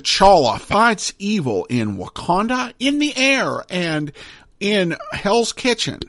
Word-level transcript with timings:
T'Challa 0.00 0.58
fights 0.58 1.12
evil 1.18 1.66
in 1.66 1.96
Wakanda, 1.96 2.72
in 2.78 2.98
the 2.98 3.16
air, 3.16 3.64
and 3.68 4.12
in 4.60 4.96
Hell's 5.12 5.52
Kitchen, 5.52 6.00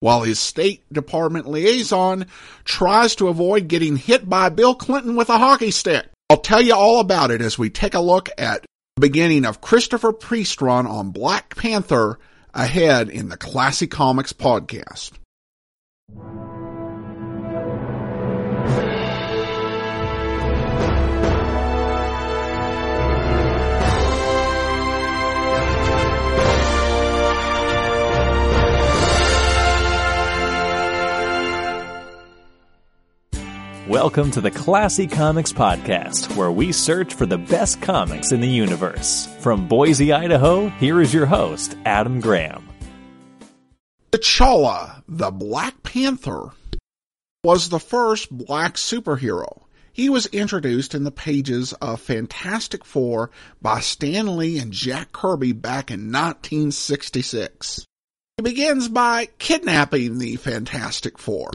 while 0.00 0.22
his 0.22 0.38
State 0.38 0.82
Department 0.92 1.48
liaison 1.48 2.26
tries 2.64 3.14
to 3.16 3.28
avoid 3.28 3.68
getting 3.68 3.96
hit 3.96 4.28
by 4.28 4.48
Bill 4.48 4.74
Clinton 4.74 5.16
with 5.16 5.30
a 5.30 5.38
hockey 5.38 5.70
stick. 5.70 6.06
I'll 6.30 6.38
tell 6.38 6.62
you 6.62 6.74
all 6.74 7.00
about 7.00 7.30
it 7.30 7.42
as 7.42 7.58
we 7.58 7.70
take 7.70 7.94
a 7.94 8.00
look 8.00 8.28
at 8.38 8.62
the 8.96 9.00
beginning 9.00 9.44
of 9.44 9.60
Christopher 9.60 10.12
Priest 10.12 10.62
run 10.62 10.86
on 10.86 11.10
Black 11.10 11.56
Panther 11.56 12.18
ahead 12.54 13.08
in 13.08 13.28
the 13.28 13.36
Classic 13.36 13.90
Comics 13.90 14.32
podcast. 14.32 15.12
Welcome 33.92 34.30
to 34.30 34.40
the 34.40 34.50
Classy 34.50 35.06
Comics 35.06 35.52
Podcast, 35.52 36.34
where 36.34 36.50
we 36.50 36.72
search 36.72 37.12
for 37.12 37.26
the 37.26 37.36
best 37.36 37.82
comics 37.82 38.32
in 38.32 38.40
the 38.40 38.48
universe. 38.48 39.26
From 39.40 39.68
Boise, 39.68 40.14
Idaho, 40.14 40.70
here 40.70 40.98
is 40.98 41.12
your 41.12 41.26
host, 41.26 41.76
Adam 41.84 42.18
Graham. 42.18 42.70
T'Challa, 44.10 45.02
the 45.06 45.30
Black 45.30 45.82
Panther, 45.82 46.52
was 47.44 47.68
the 47.68 47.78
first 47.78 48.30
black 48.30 48.76
superhero. 48.76 49.64
He 49.92 50.08
was 50.08 50.24
introduced 50.24 50.94
in 50.94 51.04
the 51.04 51.10
pages 51.10 51.74
of 51.74 52.00
Fantastic 52.00 52.86
Four 52.86 53.30
by 53.60 53.80
Stan 53.80 54.38
Lee 54.38 54.58
and 54.58 54.72
Jack 54.72 55.12
Kirby 55.12 55.52
back 55.52 55.90
in 55.90 56.10
1966. 56.10 57.84
He 58.38 58.42
begins 58.42 58.88
by 58.88 59.28
kidnapping 59.38 60.16
the 60.16 60.36
Fantastic 60.36 61.18
Four. 61.18 61.50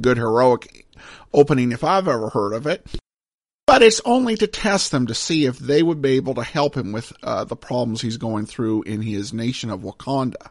Good 0.00 0.16
heroic 0.16 0.86
opening 1.32 1.72
if 1.72 1.84
I've 1.84 2.08
ever 2.08 2.28
heard 2.30 2.52
of 2.52 2.66
it. 2.66 2.86
But 3.66 3.82
it's 3.82 4.00
only 4.04 4.36
to 4.36 4.48
test 4.48 4.90
them 4.90 5.06
to 5.06 5.14
see 5.14 5.44
if 5.44 5.58
they 5.58 5.82
would 5.82 6.02
be 6.02 6.16
able 6.16 6.34
to 6.34 6.42
help 6.42 6.76
him 6.76 6.90
with 6.92 7.12
uh, 7.22 7.44
the 7.44 7.56
problems 7.56 8.00
he's 8.00 8.16
going 8.16 8.46
through 8.46 8.82
in 8.82 9.00
his 9.00 9.32
nation 9.32 9.70
of 9.70 9.82
Wakanda. 9.82 10.50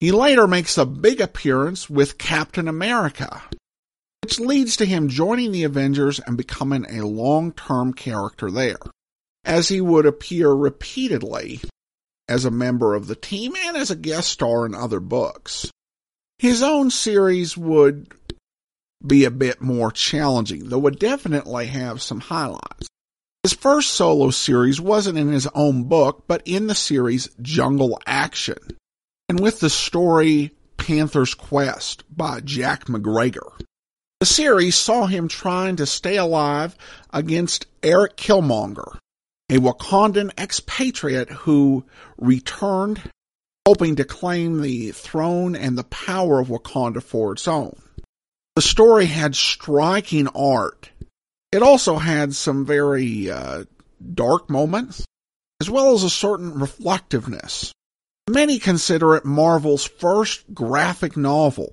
He 0.00 0.10
later 0.10 0.46
makes 0.46 0.76
a 0.76 0.84
big 0.84 1.20
appearance 1.20 1.88
with 1.88 2.18
Captain 2.18 2.66
America, 2.66 3.42
which 4.22 4.40
leads 4.40 4.76
to 4.76 4.84
him 4.84 5.08
joining 5.08 5.52
the 5.52 5.64
Avengers 5.64 6.18
and 6.18 6.36
becoming 6.36 6.84
a 6.88 7.06
long-term 7.06 7.94
character 7.94 8.50
there, 8.50 8.78
as 9.44 9.68
he 9.68 9.80
would 9.80 10.06
appear 10.06 10.50
repeatedly 10.50 11.60
as 12.28 12.44
a 12.44 12.50
member 12.50 12.94
of 12.94 13.06
the 13.06 13.16
team 13.16 13.54
and 13.56 13.76
as 13.76 13.90
a 13.90 13.96
guest 13.96 14.30
star 14.30 14.66
in 14.66 14.74
other 14.74 15.00
books. 15.00 15.70
His 16.38 16.62
own 16.62 16.90
series 16.90 17.56
would 17.56 18.12
be 19.06 19.24
a 19.24 19.30
bit 19.30 19.60
more 19.60 19.90
challenging, 19.90 20.68
though 20.68 20.78
would 20.78 20.98
definitely 20.98 21.66
have 21.66 22.02
some 22.02 22.20
highlights. 22.20 22.88
His 23.42 23.52
first 23.52 23.90
solo 23.90 24.30
series 24.30 24.80
wasn't 24.80 25.18
in 25.18 25.30
his 25.32 25.46
own 25.54 25.84
book, 25.84 26.24
but 26.26 26.42
in 26.44 26.66
the 26.66 26.74
series 26.74 27.28
Jungle 27.40 28.00
Action, 28.06 28.58
and 29.28 29.40
with 29.40 29.60
the 29.60 29.70
story 29.70 30.52
Panther's 30.76 31.34
Quest 31.34 32.04
by 32.14 32.40
Jack 32.40 32.86
McGregor. 32.86 33.60
The 34.20 34.26
series 34.26 34.74
saw 34.74 35.06
him 35.06 35.28
trying 35.28 35.76
to 35.76 35.86
stay 35.86 36.16
alive 36.16 36.76
against 37.12 37.66
Eric 37.82 38.16
Killmonger, 38.16 38.98
a 39.48 39.58
Wakandan 39.58 40.32
expatriate 40.36 41.30
who 41.30 41.84
returned 42.16 43.00
hoping 43.66 43.96
to 43.96 44.04
claim 44.04 44.60
the 44.60 44.90
throne 44.92 45.54
and 45.54 45.76
the 45.76 45.84
power 45.84 46.40
of 46.40 46.48
Wakanda 46.48 47.02
for 47.02 47.32
its 47.32 47.46
own. 47.46 47.78
The 48.58 48.62
story 48.62 49.06
had 49.06 49.36
striking 49.36 50.26
art. 50.34 50.90
It 51.52 51.62
also 51.62 51.96
had 51.96 52.34
some 52.34 52.66
very 52.66 53.30
uh, 53.30 53.66
dark 54.14 54.50
moments, 54.50 55.04
as 55.60 55.70
well 55.70 55.94
as 55.94 56.02
a 56.02 56.10
certain 56.10 56.58
reflectiveness. 56.58 57.70
Many 58.28 58.58
consider 58.58 59.14
it 59.14 59.24
Marvel's 59.24 59.84
first 59.84 60.52
graphic 60.52 61.16
novel. 61.16 61.72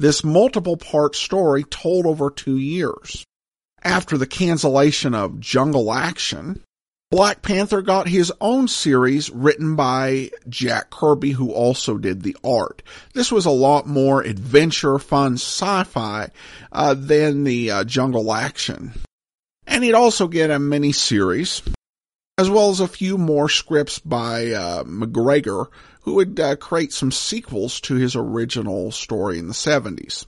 This 0.00 0.24
multiple 0.24 0.76
part 0.76 1.14
story 1.14 1.62
told 1.62 2.06
over 2.06 2.30
two 2.30 2.58
years. 2.58 3.24
After 3.84 4.18
the 4.18 4.26
cancellation 4.26 5.14
of 5.14 5.38
Jungle 5.38 5.92
Action, 5.92 6.60
Black 7.16 7.40
Panther 7.40 7.80
got 7.80 8.08
his 8.08 8.30
own 8.42 8.68
series 8.68 9.30
written 9.30 9.74
by 9.74 10.30
Jack 10.50 10.90
Kirby, 10.90 11.30
who 11.30 11.50
also 11.50 11.96
did 11.96 12.22
the 12.22 12.36
art. 12.44 12.82
This 13.14 13.32
was 13.32 13.46
a 13.46 13.50
lot 13.50 13.86
more 13.86 14.20
adventure, 14.20 14.98
fun 14.98 15.36
sci-fi 15.36 16.28
uh, 16.70 16.92
than 16.92 17.44
the 17.44 17.70
uh, 17.70 17.84
Jungle 17.84 18.34
Action. 18.34 18.92
And 19.66 19.82
he'd 19.82 19.94
also 19.94 20.28
get 20.28 20.50
a 20.50 20.58
mini 20.58 20.92
series, 20.92 21.62
as 22.36 22.50
well 22.50 22.68
as 22.68 22.80
a 22.80 22.86
few 22.86 23.16
more 23.16 23.48
scripts 23.48 23.98
by 23.98 24.50
uh, 24.50 24.84
McGregor, 24.84 25.68
who 26.02 26.16
would 26.16 26.38
uh, 26.38 26.56
create 26.56 26.92
some 26.92 27.10
sequels 27.10 27.80
to 27.80 27.94
his 27.94 28.14
original 28.14 28.92
story 28.92 29.38
in 29.38 29.48
the 29.48 29.54
70s. 29.54 30.26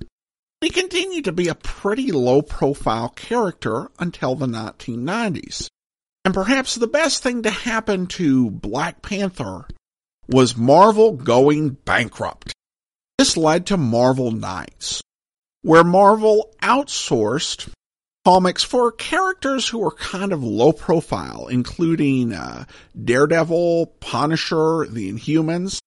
He 0.62 0.71
continued 0.71 1.27
to 1.27 1.32
be 1.32 1.48
a 1.48 1.54
pretty 1.54 2.12
low 2.12 2.41
profile 2.41 3.10
character 3.10 3.91
until 3.98 4.37
the 4.37 4.47
1990s. 4.47 5.69
And 6.28 6.34
perhaps 6.34 6.75
the 6.75 6.87
best 6.87 7.22
thing 7.22 7.44
to 7.44 7.50
happen 7.50 8.06
to 8.09 8.50
Black 8.50 9.00
Panther 9.00 9.66
was 10.28 10.59
Marvel 10.59 11.12
going 11.12 11.71
bankrupt. 11.71 12.53
This 13.16 13.39
led 13.39 13.65
to 13.69 13.78
Marvel 13.78 14.31
Knights, 14.31 15.00
where 15.62 15.84
Marvel 15.84 16.55
outsourced 16.62 17.71
comics 18.27 18.62
for 18.62 18.93
characters 18.93 19.69
who 19.69 19.78
were 19.78 19.91
kind 19.91 20.34
of 20.34 20.44
low 20.44 20.75
profile, 20.75 21.47
including 21.47 22.34
uh, 22.34 22.66
Daredevil, 23.03 23.87
Punisher, 23.99 24.87
the 24.87 25.10
Inhumans. 25.10 25.78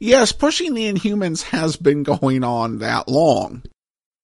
Yes, 0.00 0.32
pushing 0.32 0.72
the 0.72 0.90
Inhumans 0.90 1.42
has 1.42 1.76
been 1.76 2.04
going 2.04 2.42
on 2.42 2.78
that 2.78 3.06
long, 3.06 3.62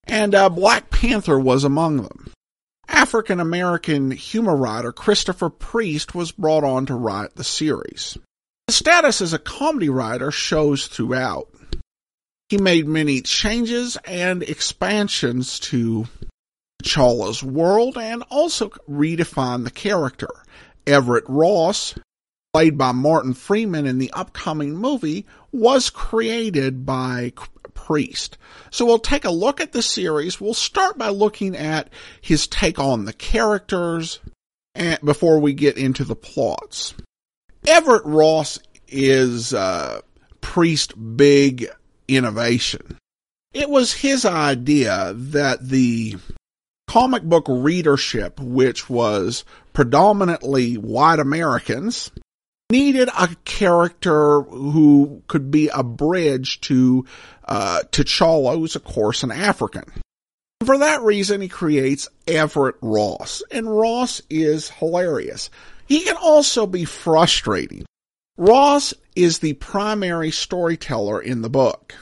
and 0.05 0.33
uh, 0.33 0.49
Black 0.49 0.89
Panther 0.89 1.39
was 1.39 1.63
among 1.63 1.97
them. 1.97 2.31
African 2.91 3.39
American 3.39 4.11
humor 4.11 4.55
writer 4.55 4.91
Christopher 4.91 5.49
Priest 5.49 6.13
was 6.13 6.31
brought 6.31 6.63
on 6.63 6.85
to 6.87 6.93
write 6.93 7.35
the 7.35 7.43
series. 7.43 8.17
His 8.67 8.75
status 8.75 9.21
as 9.21 9.33
a 9.33 9.39
comedy 9.39 9.89
writer 9.89 10.31
shows 10.31 10.87
throughout. 10.87 11.47
He 12.49 12.57
made 12.57 12.87
many 12.87 13.21
changes 13.21 13.97
and 14.05 14.43
expansions 14.43 15.59
to 15.61 16.05
T'Challa's 16.83 17.41
world 17.41 17.97
and 17.97 18.23
also 18.29 18.69
redefined 18.89 19.63
the 19.63 19.71
character. 19.71 20.29
Everett 20.85 21.23
Ross, 21.27 21.95
played 22.53 22.77
by 22.77 22.91
Martin 22.91 23.33
Freeman 23.33 23.85
in 23.85 23.99
the 23.99 24.11
upcoming 24.11 24.75
movie, 24.75 25.25
was 25.51 25.89
created 25.89 26.85
by 26.85 27.31
Priest. 27.85 28.37
So 28.69 28.85
we'll 28.85 28.99
take 28.99 29.25
a 29.25 29.31
look 29.31 29.59
at 29.59 29.71
the 29.71 29.81
series. 29.81 30.39
We'll 30.39 30.53
start 30.53 30.97
by 30.97 31.09
looking 31.09 31.55
at 31.55 31.89
his 32.21 32.47
take 32.47 32.79
on 32.79 33.05
the 33.05 33.13
characters 33.13 34.19
and 34.75 34.99
before 35.03 35.39
we 35.39 35.53
get 35.53 35.77
into 35.77 36.03
the 36.03 36.15
plots. 36.15 36.93
Everett 37.67 38.05
Ross 38.05 38.59
is 38.87 39.53
uh, 39.53 40.01
Priest 40.41 40.93
big 41.17 41.67
innovation. 42.07 42.97
It 43.53 43.69
was 43.69 43.93
his 43.93 44.25
idea 44.25 45.13
that 45.15 45.67
the 45.67 46.17
comic 46.87 47.23
book 47.23 47.45
readership, 47.47 48.39
which 48.39 48.89
was 48.89 49.43
predominantly 49.73 50.75
white 50.75 51.19
Americans, 51.19 52.11
needed 52.71 53.09
a 53.09 53.35
character 53.45 54.41
who 54.41 55.21
could 55.27 55.51
be 55.51 55.67
a 55.67 55.83
bridge 55.83 56.61
to 56.61 57.05
uh, 57.45 57.81
T'Challa, 57.91 58.55
who's 58.55 58.75
of 58.75 58.83
course 58.83 59.23
an 59.23 59.31
African. 59.31 59.83
For 60.65 60.77
that 60.77 61.01
reason, 61.01 61.41
he 61.41 61.47
creates 61.47 62.07
Everett 62.27 62.75
Ross, 62.81 63.41
and 63.51 63.69
Ross 63.69 64.21
is 64.29 64.69
hilarious. 64.69 65.49
He 65.87 66.01
can 66.01 66.15
also 66.15 66.67
be 66.67 66.85
frustrating. 66.85 67.85
Ross 68.37 68.93
is 69.15 69.39
the 69.39 69.53
primary 69.53 70.31
storyteller 70.31 71.21
in 71.21 71.41
the 71.41 71.49
book, 71.49 71.95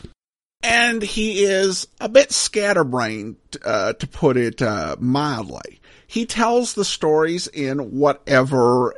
and 0.61 1.01
he 1.01 1.43
is 1.43 1.87
a 1.99 2.09
bit 2.09 2.31
scatterbrained, 2.31 3.37
uh, 3.63 3.93
to 3.93 4.07
put 4.07 4.37
it 4.37 4.61
uh, 4.61 4.97
mildly. 4.99 5.79
He 6.05 6.25
tells 6.25 6.73
the 6.73 6.85
stories 6.85 7.47
in 7.47 7.97
whatever 7.97 8.93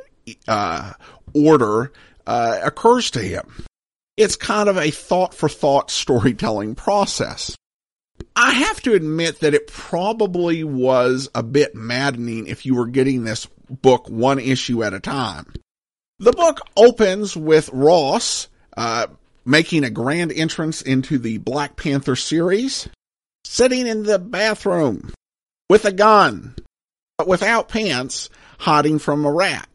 uh, 0.48 0.92
order 1.34 1.92
uh, 2.26 2.60
occurs 2.62 3.10
to 3.12 3.20
him. 3.20 3.64
It's 4.16 4.36
kind 4.36 4.68
of 4.68 4.76
a 4.76 4.90
thought 4.90 5.34
for 5.34 5.48
thought 5.48 5.90
storytelling 5.90 6.74
process. 6.74 7.56
I 8.36 8.52
have 8.52 8.80
to 8.82 8.94
admit 8.94 9.40
that 9.40 9.54
it 9.54 9.66
probably 9.66 10.64
was 10.64 11.28
a 11.34 11.42
bit 11.42 11.74
maddening 11.74 12.46
if 12.46 12.66
you 12.66 12.74
were 12.74 12.86
getting 12.86 13.24
this 13.24 13.46
book 13.68 14.08
one 14.08 14.38
issue 14.38 14.82
at 14.82 14.94
a 14.94 15.00
time. 15.00 15.52
The 16.18 16.32
book 16.32 16.60
opens 16.76 17.36
with 17.36 17.68
Ross 17.72 18.48
uh, 18.76 19.08
making 19.44 19.84
a 19.84 19.90
grand 19.90 20.32
entrance 20.32 20.82
into 20.82 21.18
the 21.18 21.38
Black 21.38 21.76
Panther 21.76 22.16
series, 22.16 22.88
sitting 23.44 23.86
in 23.86 24.04
the 24.04 24.18
bathroom 24.18 25.12
with 25.68 25.84
a 25.84 25.92
gun, 25.92 26.54
but 27.18 27.26
without 27.26 27.68
pants, 27.68 28.30
hiding 28.58 28.98
from 28.98 29.24
a 29.24 29.32
rat. 29.32 29.68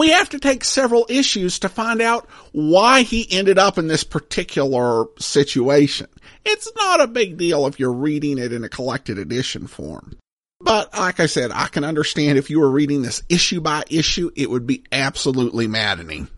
We 0.00 0.12
have 0.12 0.30
to 0.30 0.38
take 0.38 0.64
several 0.64 1.04
issues 1.10 1.58
to 1.58 1.68
find 1.68 2.00
out 2.00 2.26
why 2.52 3.02
he 3.02 3.30
ended 3.30 3.58
up 3.58 3.76
in 3.76 3.86
this 3.86 4.02
particular 4.02 5.04
situation. 5.18 6.06
It's 6.42 6.72
not 6.74 7.02
a 7.02 7.06
big 7.06 7.36
deal 7.36 7.66
if 7.66 7.78
you're 7.78 7.92
reading 7.92 8.38
it 8.38 8.50
in 8.50 8.64
a 8.64 8.70
collected 8.70 9.18
edition 9.18 9.66
form. 9.66 10.16
But 10.58 10.96
like 10.96 11.20
I 11.20 11.26
said, 11.26 11.50
I 11.52 11.66
can 11.66 11.84
understand 11.84 12.38
if 12.38 12.48
you 12.48 12.60
were 12.60 12.70
reading 12.70 13.02
this 13.02 13.22
issue 13.28 13.60
by 13.60 13.82
issue, 13.90 14.30
it 14.34 14.48
would 14.48 14.66
be 14.66 14.84
absolutely 14.90 15.66
maddening. 15.66 16.28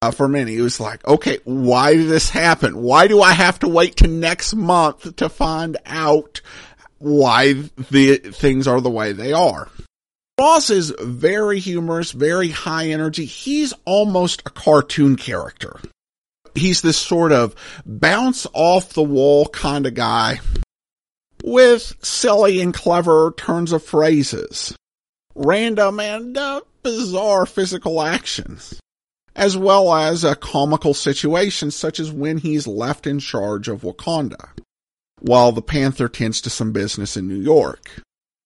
Uh, 0.00 0.10
for 0.10 0.26
many, 0.26 0.56
it 0.56 0.62
was 0.62 0.80
like, 0.80 1.06
okay, 1.06 1.38
why 1.44 1.94
did 1.94 2.08
this 2.08 2.30
happen? 2.30 2.78
Why 2.78 3.08
do 3.08 3.20
I 3.20 3.32
have 3.32 3.58
to 3.58 3.68
wait 3.68 3.96
to 3.96 4.08
next 4.08 4.54
month 4.54 5.16
to 5.16 5.28
find 5.28 5.76
out 5.84 6.40
why 6.96 7.52
the 7.90 8.16
things 8.16 8.66
are 8.66 8.80
the 8.80 8.88
way 8.88 9.12
they 9.12 9.34
are? 9.34 9.68
Ross 10.42 10.70
is 10.70 10.92
very 11.00 11.60
humorous, 11.60 12.10
very 12.10 12.48
high 12.48 12.88
energy. 12.88 13.26
He's 13.26 13.72
almost 13.84 14.42
a 14.44 14.50
cartoon 14.50 15.14
character. 15.14 15.78
He's 16.56 16.82
this 16.82 16.98
sort 16.98 17.30
of 17.30 17.54
bounce 17.86 18.44
off 18.52 18.92
the 18.92 19.04
wall 19.04 19.46
kind 19.46 19.86
of 19.86 19.94
guy 19.94 20.40
with 21.44 21.94
silly 22.02 22.60
and 22.60 22.74
clever 22.74 23.32
turns 23.36 23.70
of 23.70 23.84
phrases, 23.84 24.74
random 25.36 26.00
and 26.00 26.36
uh, 26.36 26.62
bizarre 26.82 27.46
physical 27.46 28.02
actions, 28.02 28.80
as 29.36 29.56
well 29.56 29.94
as 29.94 30.24
a 30.24 30.34
comical 30.34 30.92
situation 30.92 31.70
such 31.70 32.00
as 32.00 32.10
when 32.10 32.38
he's 32.38 32.66
left 32.66 33.06
in 33.06 33.20
charge 33.20 33.68
of 33.68 33.82
Wakanda, 33.82 34.48
while 35.20 35.52
the 35.52 35.62
Panther 35.62 36.08
tends 36.08 36.40
to 36.40 36.50
some 36.50 36.72
business 36.72 37.16
in 37.16 37.28
New 37.28 37.40
York. 37.40 38.02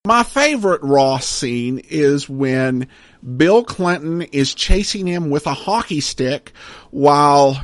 My 0.06 0.22
favorite 0.22 0.84
Ross 0.84 1.26
scene 1.26 1.80
is 1.80 2.28
when 2.28 2.86
Bill 3.36 3.64
Clinton 3.64 4.22
is 4.22 4.54
chasing 4.54 5.04
him 5.04 5.30
with 5.30 5.48
a 5.48 5.52
hockey 5.52 5.98
stick 5.98 6.52
while 6.92 7.60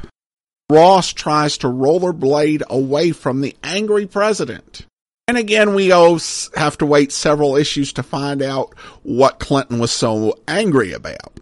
Ross 0.68 1.12
tries 1.12 1.56
to 1.58 1.68
rollerblade 1.68 2.62
away 2.66 3.12
from 3.12 3.42
the 3.42 3.54
angry 3.62 4.08
president. 4.08 4.86
And 5.28 5.38
again, 5.38 5.76
we 5.76 5.90
have 5.90 6.76
to 6.78 6.84
wait 6.84 7.12
several 7.12 7.54
issues 7.54 7.92
to 7.92 8.02
find 8.02 8.42
out 8.42 8.76
what 9.04 9.38
Clinton 9.38 9.78
was 9.78 9.92
so 9.92 10.36
angry 10.48 10.92
about. 10.94 11.38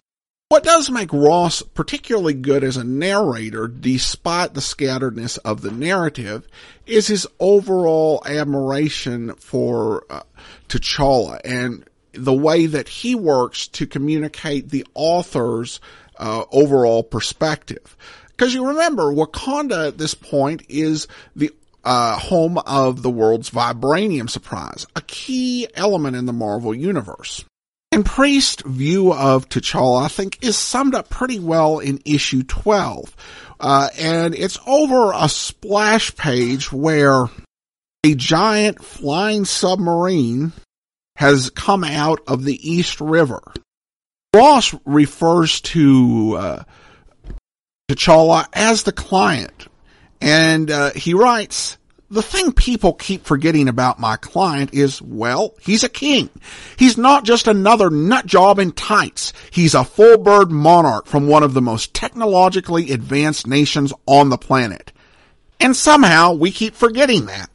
What 0.50 0.64
does 0.64 0.90
make 0.90 1.12
Ross 1.12 1.62
particularly 1.62 2.34
good 2.34 2.64
as 2.64 2.76
a 2.76 2.82
narrator, 2.82 3.68
despite 3.68 4.52
the 4.52 4.60
scatteredness 4.60 5.38
of 5.44 5.60
the 5.60 5.70
narrative, 5.70 6.48
is 6.86 7.06
his 7.06 7.24
overall 7.38 8.20
admiration 8.26 9.32
for 9.36 10.02
uh, 10.10 10.22
T'Challa 10.68 11.40
and 11.44 11.84
the 12.14 12.34
way 12.34 12.66
that 12.66 12.88
he 12.88 13.14
works 13.14 13.68
to 13.68 13.86
communicate 13.86 14.70
the 14.70 14.84
author's 14.94 15.78
uh, 16.18 16.42
overall 16.50 17.04
perspective. 17.04 17.96
Because 18.30 18.52
you 18.52 18.66
remember, 18.66 19.04
Wakanda 19.04 19.86
at 19.86 19.98
this 19.98 20.14
point 20.14 20.64
is 20.68 21.06
the 21.36 21.52
uh, 21.84 22.18
home 22.18 22.58
of 22.58 23.02
the 23.02 23.10
world's 23.10 23.50
vibranium 23.50 24.28
surprise, 24.28 24.84
a 24.96 25.00
key 25.02 25.68
element 25.76 26.16
in 26.16 26.26
the 26.26 26.32
Marvel 26.32 26.74
universe. 26.74 27.44
And 28.00 28.06
Priest's 28.06 28.62
view 28.62 29.12
of 29.12 29.50
T'Challa, 29.50 30.06
I 30.06 30.08
think, 30.08 30.38
is 30.40 30.56
summed 30.56 30.94
up 30.94 31.10
pretty 31.10 31.38
well 31.38 31.80
in 31.80 32.00
issue 32.06 32.42
12. 32.42 33.14
Uh, 33.60 33.90
and 33.98 34.34
it's 34.34 34.58
over 34.66 35.12
a 35.14 35.28
splash 35.28 36.16
page 36.16 36.72
where 36.72 37.26
a 38.02 38.14
giant 38.14 38.82
flying 38.82 39.44
submarine 39.44 40.52
has 41.16 41.50
come 41.50 41.84
out 41.84 42.20
of 42.26 42.42
the 42.42 42.70
East 42.70 43.02
River. 43.02 43.42
Ross 44.34 44.74
refers 44.86 45.60
to 45.60 46.36
uh, 46.38 46.62
T'Challa 47.90 48.46
as 48.54 48.84
the 48.84 48.92
client, 48.92 49.68
and 50.22 50.70
uh, 50.70 50.92
he 50.92 51.12
writes, 51.12 51.76
the 52.10 52.22
thing 52.22 52.52
people 52.52 52.92
keep 52.94 53.24
forgetting 53.24 53.68
about 53.68 54.00
my 54.00 54.16
client 54.16 54.74
is, 54.74 55.00
well, 55.00 55.54
he's 55.60 55.84
a 55.84 55.88
king. 55.88 56.28
He's 56.76 56.98
not 56.98 57.24
just 57.24 57.46
another 57.46 57.88
nut 57.88 58.26
job 58.26 58.58
in 58.58 58.72
tights. 58.72 59.32
He's 59.52 59.74
a 59.74 59.84
full 59.84 60.18
bird 60.18 60.50
monarch 60.50 61.06
from 61.06 61.28
one 61.28 61.44
of 61.44 61.54
the 61.54 61.62
most 61.62 61.94
technologically 61.94 62.90
advanced 62.90 63.46
nations 63.46 63.92
on 64.06 64.28
the 64.28 64.38
planet. 64.38 64.92
And 65.60 65.76
somehow 65.76 66.32
we 66.32 66.50
keep 66.50 66.74
forgetting 66.74 67.26
that. 67.26 67.48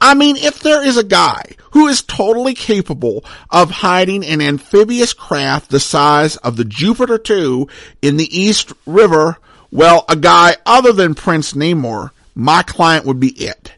I 0.00 0.14
mean, 0.14 0.36
if 0.36 0.60
there 0.60 0.86
is 0.86 0.98
a 0.98 1.04
guy 1.04 1.42
who 1.72 1.88
is 1.88 2.02
totally 2.02 2.54
capable 2.54 3.24
of 3.50 3.70
hiding 3.70 4.24
an 4.24 4.40
amphibious 4.40 5.14
craft 5.14 5.70
the 5.70 5.80
size 5.80 6.36
of 6.36 6.56
the 6.56 6.64
Jupiter 6.64 7.18
2 7.18 7.66
in 8.02 8.18
the 8.18 8.38
East 8.38 8.72
River, 8.84 9.38
well, 9.72 10.04
a 10.08 10.14
guy 10.14 10.56
other 10.64 10.92
than 10.92 11.16
Prince 11.16 11.54
Namor, 11.54 12.10
my 12.36 12.62
client 12.62 13.06
would 13.06 13.18
be 13.18 13.30
it 13.30 13.72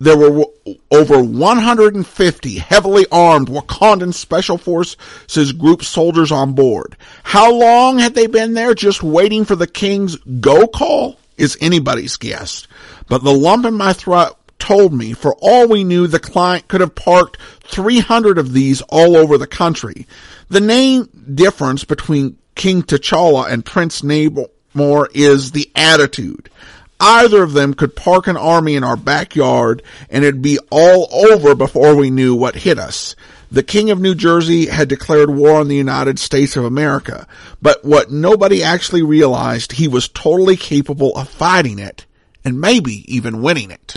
there 0.00 0.16
were 0.16 0.44
over 0.90 1.22
150 1.22 2.58
heavily 2.58 3.06
armed 3.10 3.48
Wakandan 3.48 4.14
Special 4.14 4.58
Forces 4.58 5.52
group 5.52 5.82
soldiers 5.82 6.30
on 6.30 6.52
board. 6.52 6.96
How 7.24 7.52
long 7.52 7.98
had 7.98 8.14
they 8.14 8.26
been 8.26 8.54
there 8.54 8.74
just 8.74 9.02
waiting 9.02 9.44
for 9.44 9.56
the 9.56 9.66
king's 9.66 10.16
go 10.16 10.66
call 10.66 11.18
is 11.36 11.56
anybody's 11.60 12.16
guess. 12.16 12.66
But 13.08 13.24
the 13.24 13.32
lump 13.32 13.64
in 13.64 13.74
my 13.74 13.92
throat 13.92 14.36
told 14.58 14.92
me 14.92 15.12
for 15.12 15.34
all 15.40 15.68
we 15.68 15.84
knew 15.84 16.06
the 16.06 16.18
client 16.18 16.68
could 16.68 16.80
have 16.80 16.94
parked 16.94 17.38
300 17.62 18.38
of 18.38 18.52
these 18.52 18.82
all 18.82 19.16
over 19.16 19.38
the 19.38 19.46
country. 19.46 20.06
The 20.48 20.60
main 20.60 21.08
difference 21.34 21.84
between 21.84 22.36
King 22.54 22.82
T'Challa 22.82 23.50
and 23.50 23.64
Prince 23.64 24.02
Namor 24.02 25.06
is 25.14 25.52
the 25.52 25.70
attitude. 25.76 26.50
Either 27.00 27.42
of 27.42 27.52
them 27.52 27.74
could 27.74 27.94
park 27.94 28.26
an 28.26 28.36
army 28.36 28.74
in 28.74 28.82
our 28.82 28.96
backyard 28.96 29.82
and 30.10 30.24
it'd 30.24 30.42
be 30.42 30.58
all 30.70 31.08
over 31.12 31.54
before 31.54 31.94
we 31.94 32.10
knew 32.10 32.34
what 32.34 32.56
hit 32.56 32.78
us. 32.78 33.14
The 33.50 33.62
King 33.62 33.90
of 33.90 34.00
New 34.00 34.14
Jersey 34.14 34.66
had 34.66 34.88
declared 34.88 35.30
war 35.30 35.60
on 35.60 35.68
the 35.68 35.76
United 35.76 36.18
States 36.18 36.56
of 36.56 36.64
America, 36.64 37.26
but 37.62 37.84
what 37.84 38.10
nobody 38.10 38.62
actually 38.62 39.02
realized, 39.02 39.72
he 39.72 39.88
was 39.88 40.08
totally 40.08 40.56
capable 40.56 41.16
of 41.16 41.28
fighting 41.28 41.78
it 41.78 42.04
and 42.44 42.60
maybe 42.60 43.04
even 43.14 43.40
winning 43.40 43.70
it. 43.70 43.96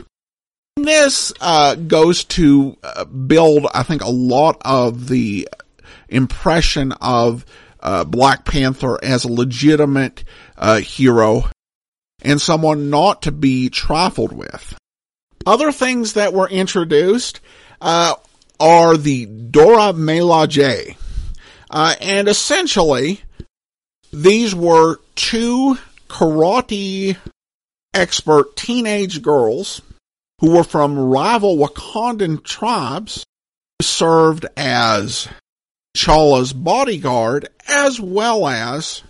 This 0.78 1.34
uh, 1.42 1.76
goes 1.76 2.24
to 2.26 2.78
uh, 2.82 3.06
build, 3.06 3.68
I 3.74 3.84
think, 3.84 4.04
a 4.04 4.10
lot 4.10 4.62
of 4.64 5.10
the 5.10 5.50
impression 6.08 6.94
of 6.94 7.46
uh, 7.82 8.04
Black 8.06 8.46
Panther 8.46 9.04
as 9.04 9.26
a 9.26 9.32
legitimate 9.32 10.24
uh, 10.58 10.78
hero 10.78 11.46
and 12.22 12.42
someone 12.42 12.90
not 12.90 13.24
to 13.24 13.32
be 13.32 13.70
trifled 13.70 14.34
with. 14.34 14.76
Other 15.46 15.72
things 15.72 16.14
that 16.14 16.34
were 16.34 16.50
introduced 16.50 17.40
uh, 17.82 18.16
are 18.60 18.98
the 18.98 19.26
Dora 19.26 19.94
Milaje. 19.94 20.96
Uh, 21.70 21.96
and 22.00 22.28
essentially, 22.28 23.22
these 24.14 24.54
were 24.54 25.00
two 25.16 25.78
karate 26.08 27.18
expert 27.94 28.56
teenage 28.56 29.22
girls 29.22 29.82
who 30.40 30.52
were 30.52 30.64
from 30.64 30.98
rival 30.98 31.58
Wakandan 31.58 32.44
tribes 32.44 33.24
who 33.80 33.86
served 33.86 34.46
as 34.58 35.28
T'Challa's 35.96 36.54
bodyguard 36.54 37.50
as 37.68 38.00
well 38.00 38.48
as 38.48 39.04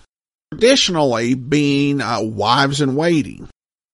traditionally 0.52 1.34
being 1.34 2.02
uh, 2.02 2.22
wives 2.22 2.82
in 2.82 2.96
waiting. 2.96 3.48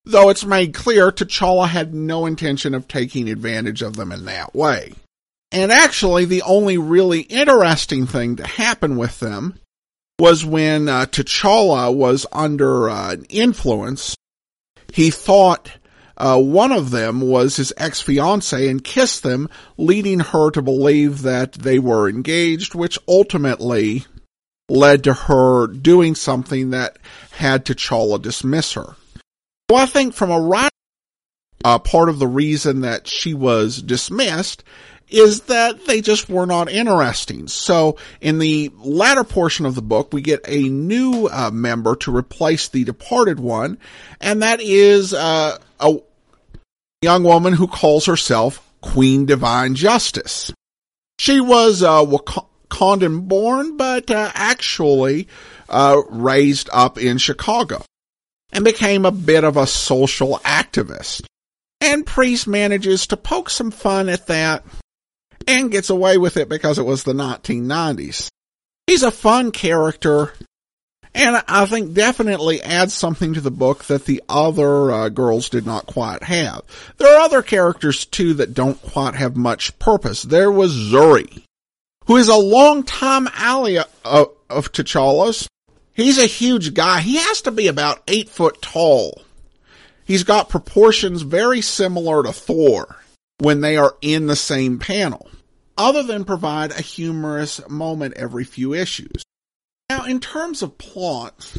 Though 0.05 0.29
it's 0.29 0.45
made 0.45 0.73
clear 0.73 1.11
T'Challa 1.11 1.67
had 1.67 1.93
no 1.93 2.25
intention 2.25 2.73
of 2.73 2.87
taking 2.87 3.29
advantage 3.29 3.81
of 3.81 3.95
them 3.95 4.11
in 4.11 4.25
that 4.25 4.55
way. 4.55 4.93
And 5.51 5.71
actually, 5.71 6.25
the 6.25 6.41
only 6.41 6.77
really 6.77 7.21
interesting 7.21 8.05
thing 8.05 8.37
to 8.37 8.47
happen 8.47 8.97
with 8.97 9.19
them 9.19 9.59
was 10.19 10.43
when 10.43 10.89
uh, 10.89 11.05
T'Challa 11.05 11.93
was 11.93 12.25
under 12.31 12.89
uh, 12.89 13.17
influence. 13.29 14.15
He 14.93 15.11
thought 15.11 15.71
uh, 16.17 16.41
one 16.41 16.71
of 16.71 16.89
them 16.89 17.21
was 17.21 17.57
his 17.57 17.71
ex-fiancee 17.77 18.67
and 18.67 18.83
kissed 18.83 19.23
them, 19.23 19.47
leading 19.77 20.19
her 20.19 20.49
to 20.51 20.61
believe 20.61 21.21
that 21.21 21.53
they 21.53 21.79
were 21.79 22.09
engaged, 22.09 22.73
which 22.73 22.97
ultimately 23.07 24.05
led 24.69 25.03
to 25.05 25.13
her 25.13 25.67
doing 25.67 26.15
something 26.15 26.71
that 26.71 26.97
had 27.31 27.65
T'Challa 27.65 28.21
dismiss 28.21 28.73
her. 28.73 28.95
Well, 29.69 29.83
I 29.83 29.85
think 29.85 30.13
from 30.13 30.31
a 30.31 30.39
writer, 30.39 30.69
uh, 31.63 31.79
part 31.79 32.09
of 32.09 32.19
the 32.19 32.27
reason 32.27 32.81
that 32.81 33.07
she 33.07 33.33
was 33.33 33.81
dismissed 33.81 34.63
is 35.09 35.41
that 35.43 35.85
they 35.85 36.01
just 36.01 36.29
were 36.29 36.45
not 36.45 36.69
interesting. 36.69 37.47
So 37.47 37.97
in 38.19 38.39
the 38.39 38.71
latter 38.77 39.23
portion 39.23 39.65
of 39.65 39.75
the 39.75 39.81
book, 39.81 40.11
we 40.11 40.21
get 40.21 40.41
a 40.47 40.63
new 40.63 41.27
uh, 41.27 41.49
member 41.51 41.95
to 41.97 42.15
replace 42.15 42.67
the 42.67 42.83
departed 42.83 43.39
one, 43.39 43.77
and 44.19 44.41
that 44.41 44.59
is 44.61 45.13
uh, 45.13 45.57
a 45.79 45.97
young 47.01 47.23
woman 47.23 47.53
who 47.53 47.67
calls 47.67 48.05
herself 48.05 48.65
Queen 48.81 49.25
Divine 49.25 49.75
Justice. 49.75 50.51
She 51.19 51.39
was 51.39 51.83
uh, 51.83 52.05
Wakandan 52.69 53.27
born, 53.27 53.77
but 53.77 54.09
uh, 54.11 54.31
actually 54.33 55.27
uh, 55.69 56.01
raised 56.09 56.69
up 56.71 56.97
in 56.97 57.17
Chicago 57.17 57.81
and 58.51 58.63
became 58.63 59.05
a 59.05 59.11
bit 59.11 59.43
of 59.43 59.57
a 59.57 59.67
social 59.67 60.39
activist. 60.39 61.25
And 61.81 62.05
Priest 62.05 62.47
manages 62.47 63.07
to 63.07 63.17
poke 63.17 63.49
some 63.49 63.71
fun 63.71 64.09
at 64.09 64.27
that 64.27 64.65
and 65.47 65.71
gets 65.71 65.89
away 65.89 66.17
with 66.17 66.37
it 66.37 66.49
because 66.49 66.79
it 66.79 66.85
was 66.85 67.03
the 67.03 67.13
1990s. 67.13 68.29
He's 68.87 69.03
a 69.03 69.11
fun 69.11 69.51
character 69.51 70.33
and 71.17 71.41
I 71.47 71.65
think 71.65 71.93
definitely 71.93 72.61
adds 72.61 72.93
something 72.93 73.33
to 73.33 73.41
the 73.41 73.49
book 73.49 73.85
that 73.85 74.05
the 74.05 74.21
other 74.29 74.91
uh, 74.91 75.09
girls 75.09 75.49
did 75.49 75.65
not 75.65 75.87
quite 75.87 76.21
have. 76.23 76.61
There 76.97 77.11
are 77.11 77.21
other 77.21 77.41
characters 77.41 78.05
too 78.05 78.35
that 78.35 78.53
don't 78.53 78.79
quite 78.81 79.15
have 79.15 79.35
much 79.35 79.77
purpose. 79.79 80.21
There 80.21 80.51
was 80.51 80.75
Zuri, 80.75 81.43
who 82.07 82.17
is 82.17 82.29
a 82.29 82.35
long-time 82.35 83.27
ally 83.35 83.83
of, 84.03 84.31
of 84.49 84.71
T'Challa's. 84.71 85.47
He's 85.93 86.17
a 86.17 86.25
huge 86.25 86.73
guy. 86.73 87.01
He 87.01 87.17
has 87.17 87.41
to 87.43 87.51
be 87.51 87.67
about 87.67 88.01
eight 88.07 88.29
foot 88.29 88.61
tall. 88.61 89.21
He's 90.05 90.23
got 90.23 90.49
proportions 90.49 91.21
very 91.21 91.61
similar 91.61 92.23
to 92.23 92.31
Thor 92.31 92.97
when 93.39 93.61
they 93.61 93.77
are 93.77 93.95
in 94.01 94.27
the 94.27 94.35
same 94.35 94.79
panel, 94.79 95.29
other 95.77 96.01
than 96.03 96.23
provide 96.23 96.71
a 96.71 96.81
humorous 96.81 97.67
moment 97.69 98.13
every 98.15 98.45
few 98.45 98.73
issues. 98.73 99.23
Now, 99.89 100.05
in 100.05 100.19
terms 100.19 100.61
of 100.61 100.77
plot, 100.77 101.57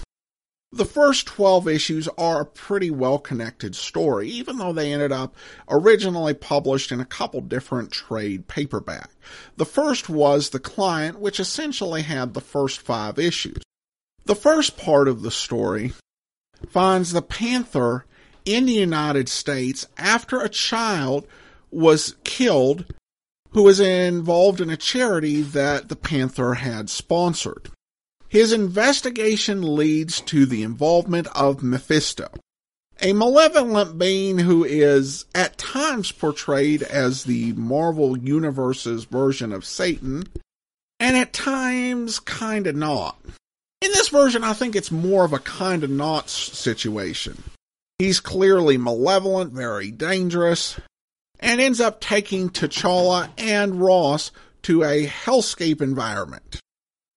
the 0.70 0.84
first 0.84 1.26
12 1.26 1.66
issues 1.66 2.08
are 2.18 2.40
a 2.40 2.46
pretty 2.46 2.90
well 2.90 3.18
connected 3.18 3.75
story, 3.75 4.28
even 4.28 4.58
though 4.58 4.72
they 4.72 4.92
ended 4.92 5.12
up 5.12 5.34
originally 5.68 6.34
published 6.34 6.92
in 6.92 7.00
a 7.00 7.06
couple 7.06 7.40
different 7.40 7.90
trade 7.90 8.48
paperback. 8.48 9.10
The 9.56 9.64
first 9.64 10.08
was 10.08 10.50
The 10.50 10.58
Client, 10.58 11.18
which 11.18 11.40
essentially 11.40 12.02
had 12.02 12.34
the 12.34 12.40
first 12.40 12.80
five 12.80 13.18
issues. 13.18 13.62
The 14.26 14.34
first 14.34 14.76
part 14.76 15.08
of 15.08 15.22
the 15.22 15.30
story 15.30 15.92
finds 16.68 17.12
the 17.12 17.22
Panther 17.22 18.04
in 18.44 18.66
the 18.66 18.72
United 18.72 19.28
States 19.28 19.87
after 19.96 20.40
a 20.40 20.48
child 20.48 21.26
was 21.70 22.16
killed 22.25 22.84
who 23.52 23.62
was 23.62 23.80
involved 23.80 24.60
in 24.60 24.68
a 24.68 24.76
charity 24.76 25.40
that 25.40 25.88
the 25.88 25.96
Panther 25.96 26.54
had 26.54 26.90
sponsored. 26.90 27.70
His 28.28 28.52
investigation 28.52 29.75
leads 29.75 30.20
to 30.23 30.44
the 30.44 30.62
involvement 30.62 31.28
of 31.28 31.62
Mephisto, 31.62 32.28
a 33.00 33.14
malevolent 33.14 33.99
being 33.99 34.38
who 34.38 34.64
is 34.64 35.25
at 35.35 35.56
times 35.56 36.12
portrayed 36.12 36.82
as 36.82 37.25
the 37.25 37.54
Marvel 37.54 38.18
Universe's 38.18 39.04
version 39.04 39.52
of 39.52 39.64
Satan, 39.64 40.25
and 41.00 41.16
at 41.16 41.32
times 41.32 42.20
kinda 42.20 42.73
not. 42.75 43.18
In 43.80 43.92
this 43.92 44.08
version, 44.08 44.44
I 44.44 44.52
think 44.52 44.76
it's 44.76 44.90
more 44.90 45.25
of 45.25 45.32
a 45.32 45.38
kinda 45.38 45.87
not 45.87 46.28
situation. 46.28 47.44
He's 47.99 48.20
clearly 48.20 48.76
malevolent, 48.76 49.52
very 49.52 49.90
dangerous, 49.90 50.76
and 51.40 51.61
ends 51.61 51.80
up 51.80 52.00
taking 52.00 52.50
T'Challa 52.50 53.30
and 53.38 53.80
Ross 53.80 54.32
to 54.62 54.82
a 54.82 55.06
hellscape 55.06 55.80
environment. 55.80 56.61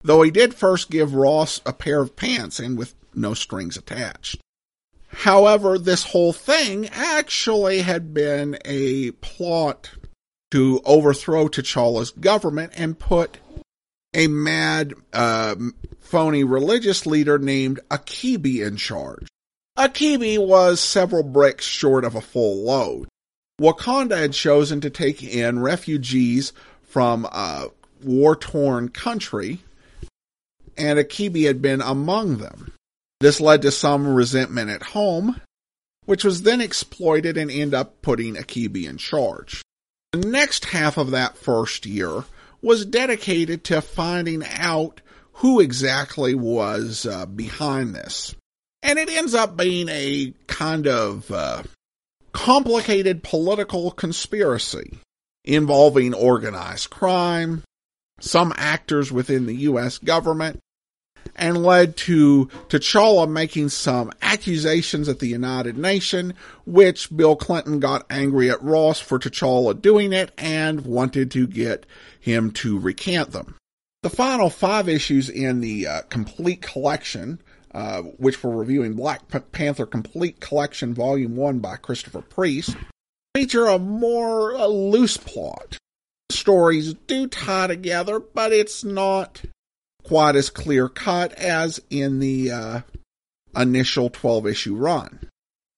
Though 0.02 0.22
he 0.22 0.30
did 0.30 0.54
first 0.54 0.90
give 0.90 1.14
Ross 1.14 1.60
a 1.64 1.72
pair 1.72 2.00
of 2.00 2.16
pants 2.16 2.58
and 2.58 2.76
with 2.76 2.94
no 3.14 3.34
strings 3.34 3.76
attached. 3.76 4.40
However, 5.08 5.78
this 5.78 6.04
whole 6.04 6.32
thing 6.32 6.88
actually 6.88 7.82
had 7.82 8.14
been 8.14 8.58
a 8.64 9.10
plot 9.12 9.90
to 10.50 10.80
overthrow 10.84 11.48
T'Challa's 11.48 12.10
government 12.10 12.72
and 12.76 12.98
put 12.98 13.38
a 14.14 14.26
mad, 14.26 14.94
uh, 15.12 15.54
phony 16.00 16.44
religious 16.44 17.06
leader 17.06 17.38
named 17.38 17.80
Achebe 17.90 18.66
in 18.66 18.76
charge. 18.76 19.28
Achebe 19.78 20.38
was 20.38 20.80
several 20.80 21.22
bricks 21.22 21.64
short 21.64 22.04
of 22.04 22.14
a 22.14 22.20
full 22.20 22.64
load. 22.64 23.08
Wakanda 23.60 24.18
had 24.18 24.32
chosen 24.32 24.80
to 24.80 24.90
take 24.90 25.22
in 25.22 25.60
refugees 25.60 26.52
from 26.82 27.24
a 27.26 27.68
war 28.02 28.34
torn 28.34 28.88
country 28.88 29.60
and 30.76 30.98
Achebe 30.98 31.46
had 31.46 31.62
been 31.62 31.80
among 31.80 32.38
them. 32.38 32.72
This 33.20 33.40
led 33.40 33.62
to 33.62 33.70
some 33.70 34.06
resentment 34.06 34.70
at 34.70 34.82
home, 34.82 35.40
which 36.06 36.24
was 36.24 36.42
then 36.42 36.60
exploited 36.60 37.36
and 37.36 37.50
ended 37.50 37.74
up 37.74 38.02
putting 38.02 38.34
Achebe 38.34 38.88
in 38.88 38.96
charge. 38.98 39.62
The 40.12 40.18
next 40.18 40.66
half 40.66 40.98
of 40.98 41.12
that 41.12 41.36
first 41.36 41.86
year 41.86 42.24
was 42.60 42.84
dedicated 42.84 43.64
to 43.64 43.80
finding 43.80 44.44
out 44.44 45.00
who 45.34 45.60
exactly 45.60 46.34
was 46.34 47.06
uh, 47.06 47.26
behind 47.26 47.94
this. 47.94 48.34
And 48.82 48.98
it 48.98 49.08
ends 49.08 49.34
up 49.34 49.56
being 49.56 49.88
a 49.88 50.34
kind 50.46 50.86
of 50.86 51.30
uh, 51.30 51.62
complicated 52.32 53.22
political 53.22 53.90
conspiracy 53.90 54.98
involving 55.44 56.14
organized 56.14 56.90
crime, 56.90 57.62
some 58.22 58.52
actors 58.56 59.10
within 59.10 59.46
the 59.46 59.56
U.S. 59.56 59.98
government, 59.98 60.60
and 61.36 61.62
led 61.62 61.96
to 61.96 62.46
T'Challa 62.68 63.28
making 63.28 63.68
some 63.68 64.12
accusations 64.22 65.08
at 65.08 65.18
the 65.18 65.28
United 65.28 65.76
Nations, 65.76 66.34
which 66.64 67.14
Bill 67.14 67.36
Clinton 67.36 67.80
got 67.80 68.06
angry 68.10 68.50
at 68.50 68.62
Ross 68.62 69.00
for 69.00 69.18
T'Challa 69.18 69.80
doing 69.80 70.12
it 70.12 70.32
and 70.38 70.84
wanted 70.84 71.30
to 71.32 71.46
get 71.46 71.86
him 72.20 72.50
to 72.52 72.78
recant 72.78 73.32
them. 73.32 73.56
The 74.02 74.10
final 74.10 74.50
five 74.50 74.88
issues 74.88 75.28
in 75.28 75.60
the 75.60 75.86
uh, 75.86 76.02
complete 76.02 76.60
collection, 76.60 77.40
uh, 77.72 78.02
which 78.02 78.42
we're 78.42 78.56
reviewing 78.56 78.94
Black 78.94 79.22
Panther 79.52 79.86
Complete 79.86 80.40
Collection 80.40 80.92
Volume 80.92 81.36
1 81.36 81.60
by 81.60 81.76
Christopher 81.76 82.22
Priest, 82.22 82.76
feature 83.34 83.66
a 83.66 83.78
more 83.78 84.56
uh, 84.56 84.66
loose 84.66 85.16
plot 85.16 85.78
stories 86.32 86.94
do 86.94 87.26
tie 87.26 87.66
together, 87.66 88.20
but 88.20 88.52
it's 88.52 88.82
not 88.82 89.42
quite 90.02 90.36
as 90.36 90.50
clear 90.50 90.88
cut 90.88 91.32
as 91.34 91.80
in 91.90 92.18
the 92.18 92.50
uh, 92.50 92.80
initial 93.56 94.10
12 94.10 94.46
issue 94.46 94.74
run. 94.74 95.20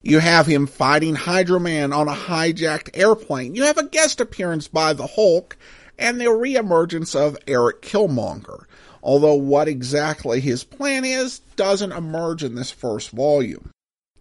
You 0.02 0.18
have 0.18 0.46
him 0.46 0.66
fighting 0.66 1.14
Hydro 1.14 1.58
Man 1.58 1.92
on 1.92 2.08
a 2.08 2.14
hijacked 2.14 2.90
airplane. 2.94 3.54
You 3.54 3.64
have 3.64 3.78
a 3.78 3.88
guest 3.88 4.20
appearance 4.20 4.68
by 4.68 4.92
the 4.92 5.06
Hulk 5.06 5.56
and 5.98 6.20
the 6.20 6.26
reemergence 6.26 7.14
of 7.14 7.38
Eric 7.46 7.80
Killmonger. 7.80 8.64
Although 9.02 9.34
what 9.34 9.68
exactly 9.68 10.40
his 10.40 10.64
plan 10.64 11.04
is 11.04 11.40
doesn't 11.56 11.92
emerge 11.92 12.42
in 12.42 12.54
this 12.54 12.70
first 12.70 13.10
volume. 13.10 13.70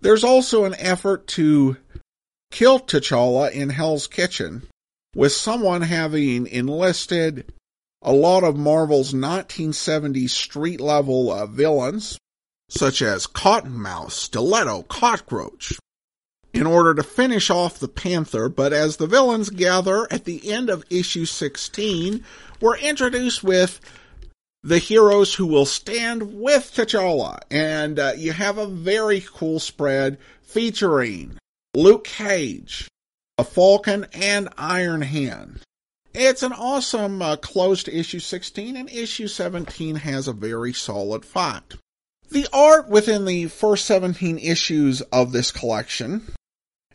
There's 0.02 0.24
also 0.24 0.66
an 0.66 0.76
effort 0.78 1.28
to 1.28 1.78
kill 2.52 2.80
T'Challa 2.80 3.52
in 3.52 3.70
Hell's 3.70 4.08
Kitchen, 4.08 4.64
with 5.16 5.32
someone 5.32 5.82
having 5.82 6.48
enlisted 6.48 7.52
a 8.02 8.12
lot 8.12 8.44
of 8.44 8.58
Marvel's 8.58 9.14
1970s 9.14 10.30
street 10.30 10.82
level 10.82 11.32
uh, 11.32 11.46
villains, 11.46 12.18
such 12.70 13.02
as 13.02 13.28
Cottonmouth, 13.28 14.12
Stiletto, 14.12 14.84
Cockroach, 14.84 15.80
in 16.54 16.68
order 16.68 16.94
to 16.94 17.04
finish 17.04 17.50
off 17.50 17.80
the 17.80 17.88
Panther. 17.88 18.50
But 18.50 18.74
as 18.74 18.98
the 18.98 19.08
villains 19.08 19.50
gather 19.50 20.12
at 20.12 20.26
the 20.26 20.52
end 20.52 20.70
of 20.70 20.84
issue 20.90 21.26
16, 21.26 22.24
we're 22.60 22.78
introduced 22.78 23.44
with 23.44 23.80
the 24.64 24.80
heroes 24.80 25.36
who 25.36 25.46
will 25.46 25.66
stand 25.66 26.40
with 26.40 26.72
T'Challa. 26.74 27.40
And 27.52 28.00
uh, 28.00 28.14
you 28.18 28.32
have 28.32 28.58
a 28.58 28.68
very 28.68 29.24
cool 29.34 29.60
spread 29.60 30.18
featuring 30.42 31.38
Luke 31.76 32.06
Cage, 32.06 32.88
a 33.38 33.44
Falcon, 33.44 34.06
and 34.14 34.48
Iron 34.58 35.02
Hand. 35.02 35.62
It's 36.14 36.44
an 36.44 36.54
awesome 36.54 37.22
uh, 37.22 37.36
close 37.38 37.82
to 37.84 37.98
issue 37.98 38.20
16, 38.20 38.78
and 38.78 38.90
issue 38.92 39.28
17 39.28 39.96
has 39.96 40.28
a 40.28 40.34
very 40.34 40.72
solid 40.72 41.26
fight. 41.26 41.74
The 42.30 42.48
art 42.54 42.90
within 42.90 43.26
the 43.26 43.48
first 43.48 43.86
17 43.86 44.38
issues 44.38 45.02
of 45.02 45.32
this 45.32 45.52
collection 45.52 46.32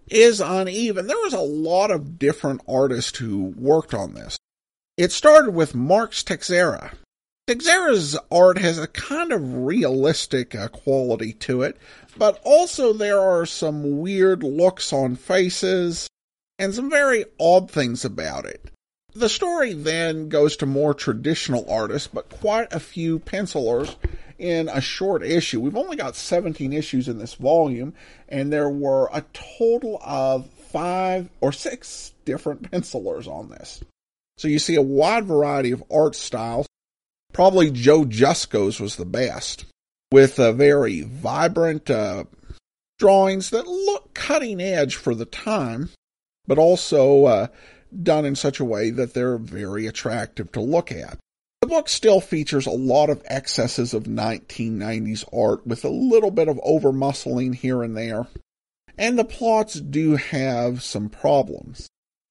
is 0.08 0.40
uneven. 0.40 1.08
There 1.08 1.16
was 1.16 1.34
a 1.34 1.40
lot 1.40 1.90
of 1.90 2.20
different 2.20 2.60
artists 2.68 3.18
who 3.18 3.54
worked 3.56 3.92
on 3.92 4.14
this. 4.14 4.38
It 4.96 5.10
started 5.10 5.52
with 5.52 5.74
Mark 5.74 6.12
Texeira. 6.12 6.94
Texeira's 7.48 8.16
art 8.30 8.58
has 8.58 8.78
a 8.78 8.86
kind 8.86 9.32
of 9.32 9.64
realistic 9.64 10.54
uh, 10.54 10.68
quality 10.68 11.32
to 11.32 11.62
it, 11.62 11.78
but 12.16 12.40
also 12.44 12.92
there 12.92 13.20
are 13.20 13.46
some 13.46 14.00
weird 14.00 14.44
looks 14.44 14.92
on 14.92 15.16
faces 15.16 16.08
and 16.58 16.74
some 16.74 16.90
very 16.90 17.24
odd 17.38 17.70
things 17.70 18.04
about 18.04 18.44
it. 18.44 18.70
The 19.14 19.28
story 19.28 19.72
then 19.72 20.28
goes 20.28 20.56
to 20.58 20.66
more 20.66 20.94
traditional 20.94 21.68
artists, 21.70 22.08
but 22.08 22.28
quite 22.28 22.72
a 22.72 22.80
few 22.80 23.18
pencilers 23.18 23.96
in 24.38 24.68
a 24.68 24.80
short 24.80 25.22
issue. 25.22 25.60
We've 25.60 25.76
only 25.76 25.96
got 25.96 26.14
17 26.14 26.72
issues 26.72 27.08
in 27.08 27.18
this 27.18 27.34
volume, 27.34 27.94
and 28.28 28.52
there 28.52 28.68
were 28.68 29.08
a 29.12 29.24
total 29.32 30.00
of 30.04 30.48
five 30.70 31.28
or 31.40 31.52
six 31.52 32.12
different 32.24 32.70
pencilers 32.70 33.26
on 33.26 33.48
this. 33.48 33.82
So 34.36 34.46
you 34.46 34.58
see 34.58 34.76
a 34.76 34.82
wide 34.82 35.24
variety 35.24 35.72
of 35.72 35.82
art 35.90 36.14
styles. 36.14 36.66
Probably 37.32 37.70
Joe 37.70 38.04
Jusko's 38.04 38.78
was 38.78 38.96
the 38.96 39.04
best, 39.04 39.64
with 40.12 40.36
very 40.36 41.02
vibrant 41.02 41.90
uh, 41.90 42.24
drawings 42.98 43.50
that 43.50 43.66
look 43.66 44.14
cutting 44.14 44.60
edge 44.60 44.96
for 44.96 45.14
the 45.14 45.24
time, 45.24 45.90
but 46.48 46.58
also 46.58 47.26
uh, 47.26 47.46
done 48.02 48.24
in 48.24 48.34
such 48.34 48.58
a 48.58 48.64
way 48.64 48.90
that 48.90 49.14
they're 49.14 49.38
very 49.38 49.86
attractive 49.86 50.50
to 50.52 50.60
look 50.60 50.90
at. 50.90 51.18
The 51.60 51.68
book 51.68 51.88
still 51.88 52.20
features 52.20 52.66
a 52.66 52.72
lot 52.72 53.10
of 53.10 53.22
excesses 53.26 53.94
of 53.94 54.04
1990s 54.04 55.24
art 55.32 55.66
with 55.66 55.84
a 55.84 55.88
little 55.88 56.30
bit 56.30 56.48
of 56.48 56.58
over 56.64 56.90
muscling 56.92 57.54
here 57.54 57.82
and 57.82 57.96
there, 57.96 58.26
and 58.96 59.18
the 59.18 59.24
plots 59.24 59.74
do 59.74 60.16
have 60.16 60.82
some 60.82 61.08
problems. 61.08 61.88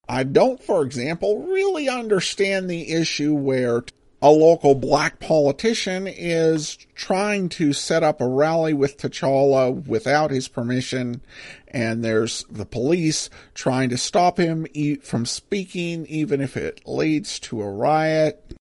I 0.10 0.24
don't, 0.24 0.64
for 0.64 0.84
example, 0.84 1.46
really 1.48 1.90
understand 1.90 2.70
the 2.70 2.92
issue 2.92 3.34
where 3.34 3.84
a 4.22 4.32
local 4.32 4.74
black 4.74 5.20
politician 5.20 6.08
is 6.08 6.78
trying 6.96 7.50
to 7.50 7.72
set 7.72 8.04
up 8.04 8.20
a 8.20 8.28
rally 8.28 8.74
with 8.74 8.98
T'Challa 8.98 9.86
without 9.86 10.32
his 10.32 10.48
permission, 10.48 11.22
and 11.68 12.04
there's 12.04 12.44
the 12.50 12.66
police 12.66 13.30
trying 13.54 13.90
to 13.90 13.98
stop 13.98 14.40
him 14.40 14.66
from 15.02 15.26
speaking, 15.26 16.06
even 16.08 16.42
if 16.42 16.58
it 16.58 16.82
leads 16.88 17.40
to 17.40 17.62
a 17.62 17.70
riot. 17.70 18.56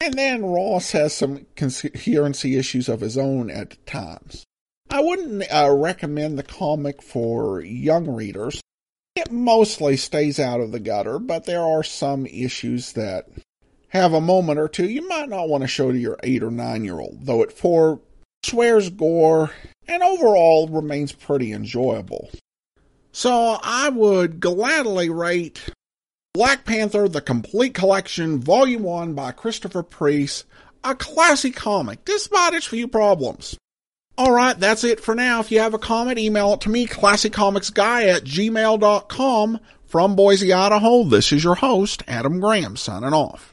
And 0.00 0.14
then 0.14 0.44
Ross 0.44 0.92
has 0.92 1.14
some 1.14 1.46
coherency 1.56 2.56
issues 2.56 2.88
of 2.88 3.00
his 3.00 3.18
own 3.18 3.50
at 3.50 3.84
times. 3.86 4.44
I 4.90 5.00
wouldn't 5.00 5.44
uh, 5.52 5.70
recommend 5.70 6.38
the 6.38 6.42
comic 6.42 7.02
for 7.02 7.60
young 7.60 8.08
readers. 8.08 8.60
It 9.14 9.30
mostly 9.30 9.96
stays 9.98 10.40
out 10.40 10.60
of 10.60 10.72
the 10.72 10.80
gutter, 10.80 11.18
but 11.18 11.44
there 11.44 11.62
are 11.62 11.82
some 11.82 12.26
issues 12.26 12.94
that 12.94 13.28
have 13.92 14.14
a 14.14 14.20
moment 14.20 14.58
or 14.58 14.68
two 14.68 14.88
you 14.88 15.06
might 15.06 15.28
not 15.28 15.48
want 15.48 15.60
to 15.60 15.68
show 15.68 15.92
to 15.92 15.98
your 15.98 16.18
eight 16.22 16.42
or 16.42 16.50
nine 16.50 16.82
year 16.82 16.98
old, 16.98 17.18
though 17.26 17.42
it 17.42 17.52
four 17.52 18.00
swears 18.42 18.88
gore 18.88 19.50
and 19.86 20.02
overall 20.02 20.66
remains 20.68 21.12
pretty 21.12 21.52
enjoyable. 21.52 22.30
So 23.12 23.58
I 23.62 23.90
would 23.90 24.40
gladly 24.40 25.10
rate 25.10 25.60
Black 26.32 26.64
Panther 26.64 27.08
The 27.08 27.20
Complete 27.20 27.74
Collection 27.74 28.40
Volume 28.40 28.82
1 28.82 29.12
by 29.12 29.32
Christopher 29.32 29.82
Priest 29.82 30.46
a 30.82 30.94
classy 30.94 31.50
comic, 31.50 32.04
despite 32.04 32.54
its 32.54 32.66
few 32.66 32.88
problems. 32.88 33.56
Alright, 34.18 34.58
that's 34.58 34.84
it 34.84 35.00
for 35.00 35.14
now. 35.14 35.40
If 35.40 35.52
you 35.52 35.60
have 35.60 35.74
a 35.74 35.78
comment, 35.78 36.18
email 36.18 36.54
it 36.54 36.62
to 36.62 36.70
me, 36.70 36.86
classiccomicsguy 36.86 38.06
at 38.06 38.24
gmail.com. 38.24 39.60
From 39.86 40.16
Boise, 40.16 40.52
Idaho, 40.52 41.04
this 41.04 41.32
is 41.32 41.44
your 41.44 41.56
host, 41.56 42.02
Adam 42.08 42.40
Graham, 42.40 42.76
signing 42.76 43.12
off. 43.12 43.51